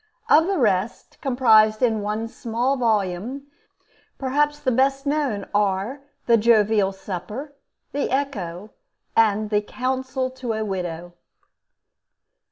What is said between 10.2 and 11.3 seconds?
to a Widow.'